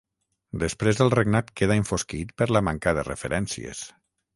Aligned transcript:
Després 0.63 1.01
el 1.05 1.11
regnat 1.15 1.53
queda 1.61 1.77
enfosquit 1.83 2.35
per 2.43 2.51
la 2.59 2.67
manca 2.71 2.99
de 3.01 3.09
referències. 3.15 3.89